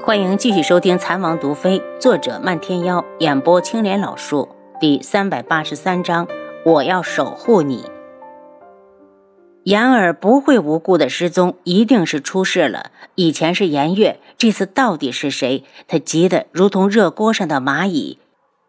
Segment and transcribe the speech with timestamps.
[0.00, 4.48] 欢迎继续收听《残王毒妃》，作者漫天妖，演播青莲老树，
[4.80, 6.26] 第三百八十三章。
[6.64, 7.84] 我要守护你。
[9.64, 12.90] 言儿不会无故的失踪，一定是出事了。
[13.16, 15.64] 以前是颜月，这次到底是谁？
[15.86, 18.18] 他急得如同热锅上的蚂蚁。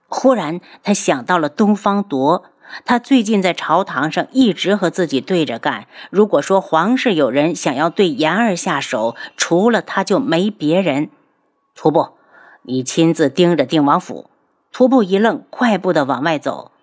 [0.08, 2.44] 忽然，他想到了东方铎。
[2.86, 5.88] 他最近在朝堂上一直和自己对着干。
[6.12, 11.10] 如果说皇室有人想要对言儿下手，除了他就没别人。
[11.82, 12.10] 徒步，
[12.64, 14.30] 你亲自盯着定王府。
[14.74, 16.74] 徒步一愣，快步的往外走。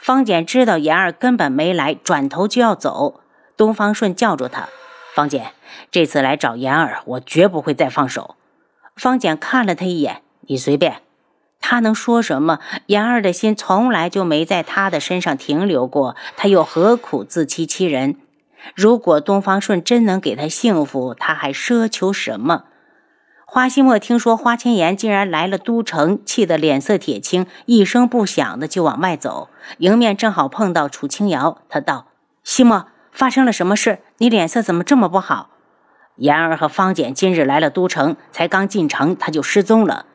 [0.00, 3.20] 方简知道言儿根本没来，转头就要走。
[3.54, 4.70] 东方顺叫住他
[5.14, 5.52] ：“方简，
[5.90, 8.36] 这次来找言儿，我绝不会再放手。”
[8.96, 11.02] 方简看了他一眼：“你随便。”
[11.60, 12.58] 他能说什么？
[12.86, 18.16] 言儿的心从来就没在他的身上停留过，他又何苦自欺欺人？
[18.74, 22.64] 如果东方顺真能给他幸福，他还奢求什么？
[23.48, 29.48] 花希墨听说花千颜竟然来了都城，气得脸色铁青，一声不响的就往外走。
[29.78, 32.08] 迎面正好碰到楚清瑶，他道
[32.42, 34.00] ：“希墨，发生了什么事？
[34.18, 35.50] 你脸色怎么这么不好？”
[36.16, 40.06] 妍儿和方简今日来了都城，才刚进城他就失踪了。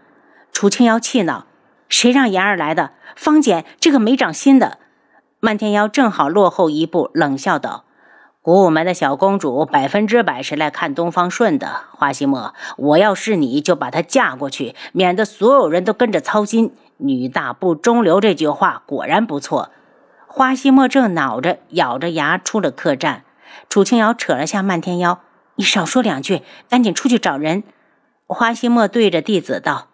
[0.51, 1.45] 楚清瑶气恼
[1.87, 2.91] ：“谁让妍儿来的？
[3.15, 4.77] 方简这个没长心的！”
[5.39, 7.85] 漫天妖正好落后一步，冷笑道。
[8.43, 16.73] 古武门的小公主百分之百是来看东方顺的，花希墨，我要是你就把她嫁过去，免得所有人都跟着操心。
[16.97, 19.69] 女大不中留这句话果然不错。
[20.25, 23.23] 花希墨正恼着，咬着牙出了客栈。
[23.69, 25.19] 楚清瑶扯了下漫天妖
[25.53, 27.61] ：“你少说两句，赶紧出去找人。”
[28.25, 29.89] 花希墨对着弟子道：“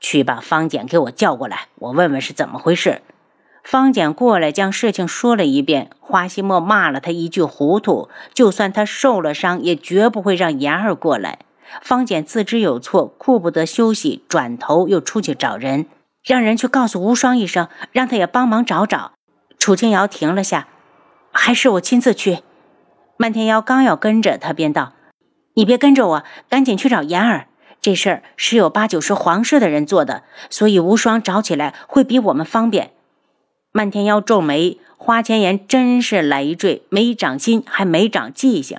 [0.00, 3.02] 去把方简给我叫过来，我问问是怎么回事。”
[3.64, 8.10] 方简过来将事情说了一遍，花希墨骂了他一句糊涂。
[8.34, 11.38] 就算他受了伤，也绝不会让言儿过来。
[11.80, 15.86] 方简自知有错，顾不得休息，转头又出去找人，
[16.22, 19.12] 让人去告诉无双一声，让他也帮忙找找。
[19.58, 20.68] 楚清瑶停了下，
[21.32, 22.40] 还是我亲自去。
[23.16, 24.92] 漫天妖刚要跟着他，便道
[25.56, 27.46] ：“你别跟着我，赶紧去找言儿。
[27.80, 32.90] 这事儿十有八九是皇室的人做的，所以无双找起来会比我们方便。”
[33.76, 38.78] 漫天妖皱眉，花千颜真是累赘，没长心，还没长记性。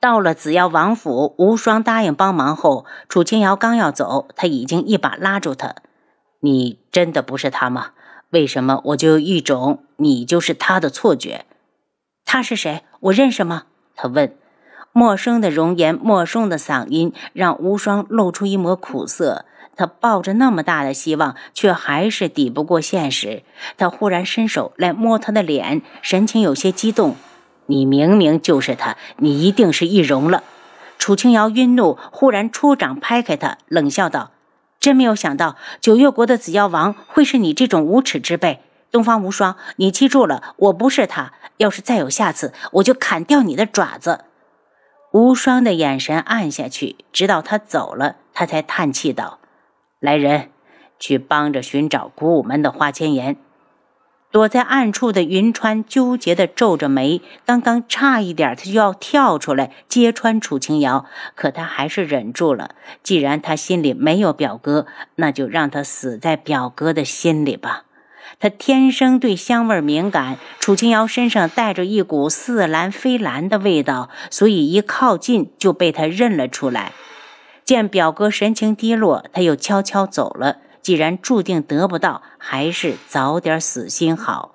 [0.00, 5.74] 到了紫药王府，无双答应帮忙后，楚清瑶刚要走，他已经一把拉住他
[6.40, 7.90] ：“你真的不是他吗？
[8.30, 11.44] 为什么我就有一种你就是他的错觉？
[12.24, 12.82] 他是谁？
[13.00, 13.64] 我认识吗？”
[13.94, 14.34] 他问。
[14.92, 19.44] 陌生的容颜，陌生的嗓音，让无双露出一抹苦涩。
[19.76, 23.42] 他抱着那么大的希望，却还是抵不过现实。
[23.76, 27.16] 他忽然伸手来摸他的脸，神情有些激动
[27.66, 30.42] ：“你明明就是他，你一定是易容了。”
[30.98, 34.30] 楚清瑶晕怒，忽然出掌拍开他，冷笑道
[34.80, 38.60] ：“真没有想到，九月国的紫药王会是你这种无耻之辈。
[38.90, 41.32] 东方无双，你记住了，我不是他。
[41.58, 44.24] 要是再有下次，我就砍掉你的爪子。”
[45.12, 49.38] 无双的眼神暗下去，直到他走了，他才叹气道。
[50.06, 50.50] 来人，
[51.00, 53.36] 去帮着寻找古武门的花千颜。
[54.30, 62.70] 躲在暗处的云川纠结地皱着眉，刚刚差一点他就要跳出来揭穿楚清瑶，可他还是忍住了。
[63.02, 64.86] 既然他心里没有表哥，
[65.16, 67.84] 那就让他死在表哥的心里吧。
[68.38, 76.92] 他天生对香味敏感，楚清瑶身上带着一股似兰非兰的味道，所以一靠近就被他认了出来。
[77.66, 80.58] 见表哥神情低落，他又悄悄走了。
[80.80, 84.54] 既然注定得不到，还是早点死心好。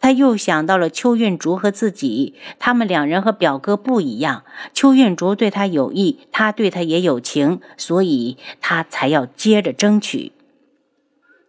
[0.00, 4.44] 他又想到了邱运竹和自己，他们两人和表哥不一样。
[4.72, 10.30] 邱运竹对他有意，他对他也有情，所以他才要接着争取。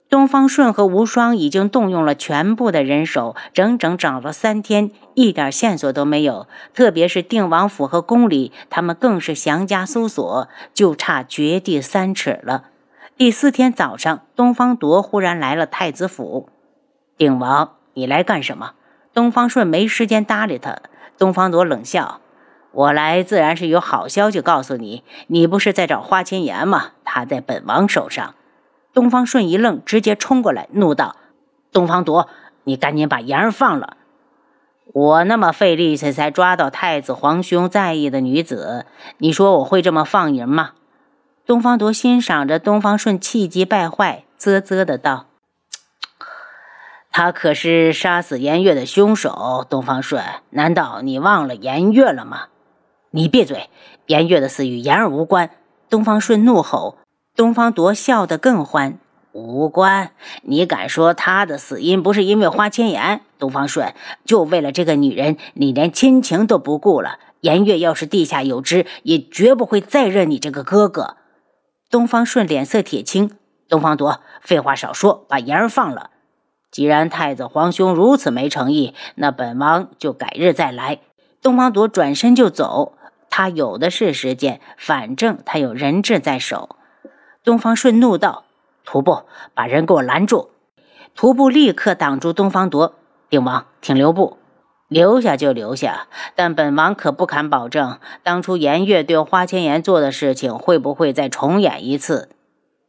[0.09, 6.47] 东方顺和无双已经动用了全部的人手，整整找了三天，一点线索都没有。
[6.73, 12.65] 特别是定王府和宫里，他们更是详加搜索，就差掘地三尺了。
[13.18, 16.48] 第四天早上，东方铎忽然来了太子府。
[17.18, 18.71] 定王，你来干什么？
[19.13, 20.77] 东方顺没时间搭理他。
[21.18, 22.21] 东方铎冷笑
[22.71, 25.03] ：“我来自然是有好消息告诉你。
[25.27, 26.92] 你不是在找花千颜吗？
[27.03, 28.36] 他在本王手上。”
[28.98, 31.18] 东方顺一愣，直接冲过来，怒道
[31.72, 32.28] ：“东方铎，
[32.64, 33.96] 你赶紧把言儿放了！
[34.92, 38.88] 我那么费力气才抓到太子皇兄在意的女子，
[39.20, 40.72] 你说我会这么放人吗？”
[41.46, 45.28] 东方铎欣赏着东方顺气急败坏，啧啧的道
[47.14, 49.64] ：“他可是杀死颜月的凶手。
[49.70, 52.48] 东方顺，难道你忘了颜月了吗？
[53.12, 53.70] 你闭嘴！
[54.08, 55.52] 颜月的死与言儿无关。”
[55.88, 56.98] 东方顺怒吼，
[57.38, 58.98] 东方铎笑得更欢。
[59.31, 60.10] 无关，
[60.42, 63.22] 你敢说他的死因不是因为花千颜？
[63.38, 63.94] 东方顺，
[64.25, 67.19] 就为了这个女人，你连亲情都不顾了。
[67.42, 71.18] 颜月要是地下有知，也绝不会再认你这个哥哥。
[71.92, 73.30] 东方顺脸色铁青。
[73.69, 76.10] 东方铎，废话少说，把言儿放了。
[76.72, 81.01] 既然太子皇兄如此没诚意，那本王就改日再来。
[81.44, 82.94] 东方铎转身就走，
[83.30, 86.76] 他有的是时间，反正他有人质在手。
[87.48, 88.44] 东方顺怒道。
[88.84, 89.22] 徒步，
[89.54, 90.50] 把人给我拦住！
[91.16, 92.96] 徒步立刻挡住东方铎。
[93.30, 94.38] 定王，请留步，
[94.90, 102.28] 留下就留下，但本王可不敢保证，当初颜月对花千颜做的事情会不会再重演一次。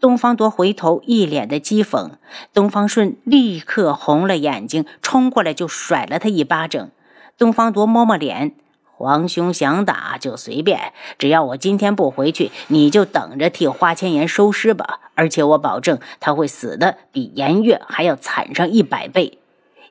[0.01, 2.11] 东方铎回头，一脸的讥讽。
[2.53, 6.91] 东方顺立刻红了眼睛，冲过来就甩了他一巴掌。
[7.37, 8.57] 东方铎摸摸脸。
[8.99, 14.99] 皇兄想打就随便，只要我今天不回去，你就等着替花千颜收尸吧。
[15.15, 19.39] 而且我保证他会死的比颜月还要惨上一百倍。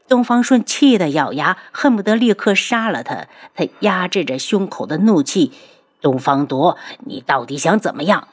[0.09, 3.27] 东方顺气得咬牙，恨不得立刻杀了他。
[3.55, 5.53] 他压制着胸口的怒气
[6.01, 6.75] ：“东方铎，
[7.05, 8.27] 你到底想怎么样？”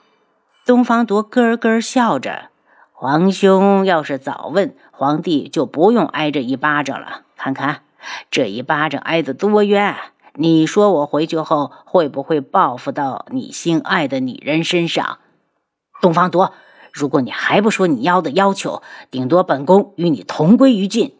[0.66, 2.50] 东方铎咯咯笑着
[2.90, 7.20] ：“皇兄要是早问，皇帝就不用挨这一巴掌了。
[7.36, 7.82] 看看
[8.32, 9.94] 这一巴掌挨得多冤！”
[10.36, 15.18] 你说我回去后会不会报复到你心爱的女人身上，
[16.00, 16.52] 东方铎？
[16.92, 21.16] 如果你还不说你要的要求，顶多本宫与你同归于尽。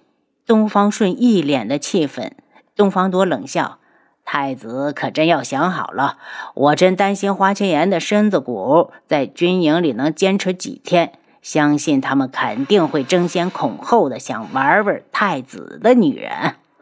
[0.46, 2.36] 东方顺一脸的气愤。
[2.76, 3.78] 东方铎冷笑
[4.24, 6.18] ：“太子可真要想好了，
[6.54, 11.12] 我真担心花千颜的身子骨在军营里能坚持几天。
[11.40, 16.30] 相信他们肯定会争先恐后的想玩玩太子的女人。”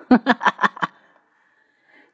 [0.09, 0.72] 哈哈哈哈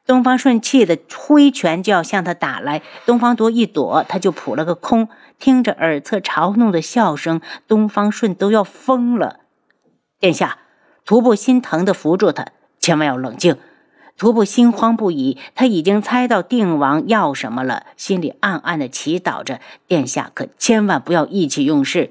[0.09, 5.07] 东方顺气得挥拳就要向他打来，东方铎一躲，他就扑了个空。
[5.37, 9.41] 听着耳侧嘲弄的笑声，东方顺都要疯了。
[10.19, 10.57] 殿下，
[11.05, 12.47] 徒步心疼地扶住他，
[12.79, 13.57] 千万要冷静。
[14.17, 22.09] 徒步心慌不已，他已经猜到定王要什么了，心里暗暗地祈祷着：殿下可千万不要意气用事。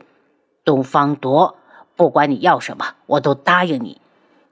[0.65, 1.57] 东方铎，
[1.97, 4.01] 不管你要什么，我都答应你。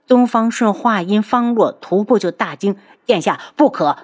[0.06, 3.96] 东方顺话音方落，徒步就大惊：“殿下不可！”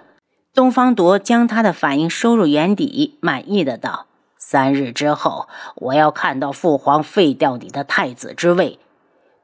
[0.53, 4.07] 东方铎将他的反应收入眼底，满意的道
[4.37, 8.79] ：“三日之后，我要看到父皇废掉你的太子之位。”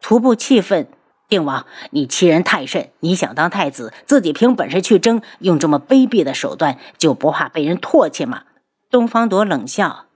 [0.03, 0.89] 徒步气愤
[1.29, 2.91] ：“定王，你欺人太甚！
[3.01, 8.43] 你想当太子，自己凭本事去争，用这么卑鄙的手段，就不怕被人唾弃吗？”
[8.91, 10.07] 东方铎冷笑。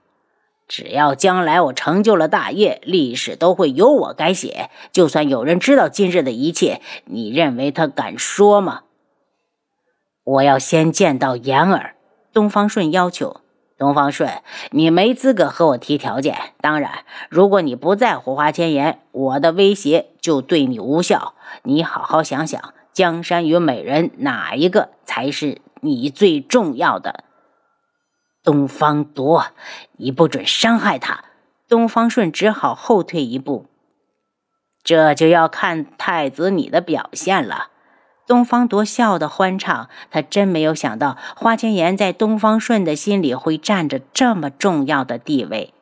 [0.73, 4.71] 只要将来我成就了大业，历史都会由我改写。
[4.91, 8.81] 就算有人知道今日的一切，你认为他敢说吗？
[10.23, 11.93] 我要先见到言儿。
[12.33, 13.41] 东方顺要求
[13.77, 14.41] ：“东方顺，
[14.71, 16.35] 你没资格和我提条件。
[16.59, 21.35] 当然，如果你不在乎花千颜，我的威胁就对你无效。
[21.61, 27.25] 你好好想想，江山与美人，哪一个才是你最重要的？”
[28.43, 29.45] 东方铎，
[29.93, 31.23] 你不准伤害他！
[31.69, 33.67] 东方顺只好后退一步。
[34.83, 37.69] 这就要看太子你的表现了。
[38.27, 45.73] 东方铎笑得欢畅，他真没有想到花千颜在东方顺的心里会占着这么重要的地位。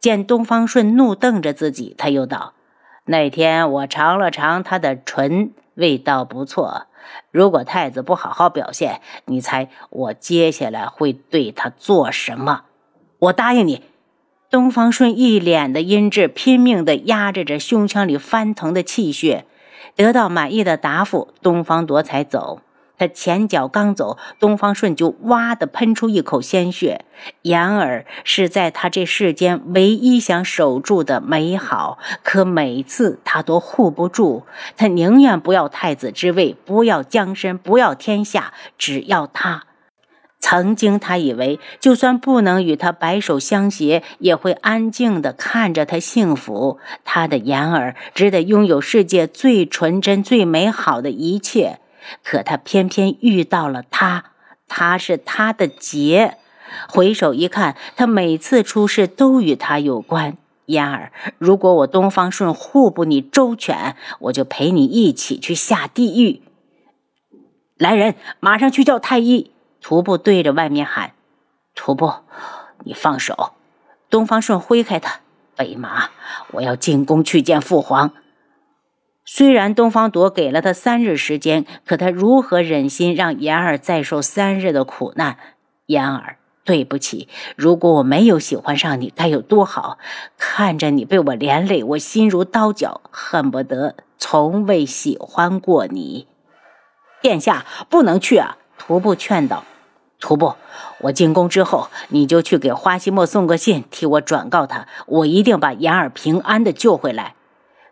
[0.00, 2.54] 见东方顺怒瞪着自己，他又道
[3.04, 6.88] ：“那天我尝了尝他的唇，味道不错。”
[7.32, 12.64] 如果太子不好好表现，你猜我接下来会对他做什么？
[13.18, 13.82] 我答应你。
[14.50, 19.44] 东方顺一脸的阴鸷，拼命的压制着胸腔里翻腾的气血，
[19.94, 22.60] 得到满意的答复，东方夺才走。
[22.98, 27.04] 他前脚刚走，东方顺就哇的喷出一口鲜血。
[27.42, 34.44] 言儿是在他这世间唯一想守住的美好，可每次他都护不住。
[34.76, 39.64] 他宁愿不要太子之位，不要江山，不要天下，只要他。
[40.40, 46.78] 曾经他以为，就算不能与他白首相携，也会安静的看着他幸福。
[47.04, 51.80] 他的言儿值得拥有世界最纯真、最美好的一切。
[52.22, 54.32] 可他偏偏遇到了他，
[54.66, 56.36] 他是他的劫。
[56.88, 60.36] 回首一看，他每次出事都与他有关。
[60.66, 66.42] 嫣儿，如果我东方顺护不你周全，我就陪你一起去下地狱。
[67.78, 69.50] 来人，马上去叫太医。
[69.80, 71.12] 徒步对着外面喊
[71.74, 72.12] ：“徒步，
[72.84, 73.52] 你放手！”
[74.10, 75.20] 东方顺挥开他，
[75.56, 76.10] 北马，
[76.50, 78.12] 我要进宫去见父皇。
[79.30, 85.36] 虽然东方铎给了他三日时间，可他如何忍心让言儿再受三日的苦难？
[85.84, 89.98] 言儿，对不起，如果我没有喜欢上你，该有多好！
[90.38, 96.26] 看着你被我连累，我心如刀绞，恨不得从未喜欢过你。
[97.20, 98.56] 殿下不能去啊！
[98.78, 99.64] 徒步劝道。
[100.18, 100.54] 徒步，
[101.00, 107.34] 我进宫之后，你就去给花希墨送个信，替我转告他，我一定把言儿平安的救回来。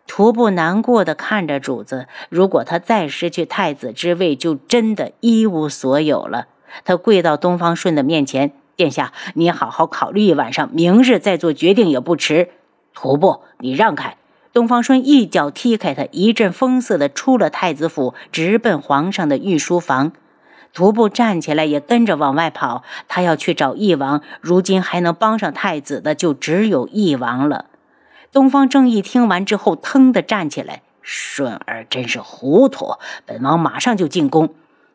[0.07, 6.47] 徒步难过的看着主子，如果他再失去太子之位，就真的一无所有了。
[6.85, 8.53] 他跪到东方顺的面前。
[8.75, 12.49] 殿下，你好好考虑一晚上，明日再做决定也不迟。
[12.93, 14.17] 徒步，你让开！
[14.53, 20.11] 东方顺一脚踢开他，一阵风似的出了太子府，直奔皇上的御书房。
[20.73, 22.83] 徒步站起来，也跟着往外跑。
[23.07, 27.65] 他要去找义王，如今还能帮上太子的，就只有义王了。
[28.31, 34.53] 东方正义听完之后，腾的站起来：“顺儿真是糊涂，本王马上就进宫。”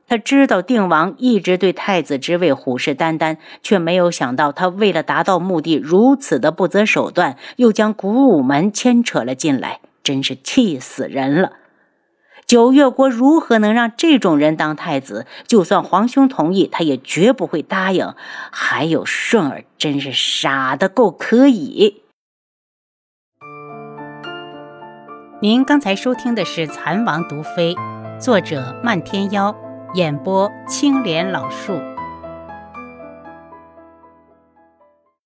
[0.09, 11.53] 他知道定王一直对太子之位虎视眈眈，却没有想到他为了达到目的如此的不择手段，又将古武门牵扯了进来，真是气死人了。
[12.45, 15.25] 九月国如何能让这种人当太子？
[15.47, 18.13] 就算皇兄同意，他也绝不会答应。
[18.51, 22.02] 还有顺儿，真是傻的够可以。
[25.43, 27.75] 您刚才收听的是《蚕王毒妃》，
[28.21, 29.53] 作者漫天妖。
[29.95, 31.73] 演播：青莲老树。